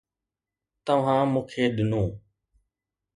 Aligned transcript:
توهان 0.85 1.25
مون 1.31 1.43
کي 1.49 1.63
ڏنو 1.75 2.03